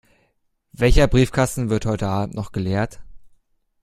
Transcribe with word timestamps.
Welcher 0.71 1.05
Briefkasten 1.07 1.69
wird 1.69 1.85
heute 1.85 2.07
Abend 2.07 2.33
noch 2.33 2.51
geleert? 2.51 3.01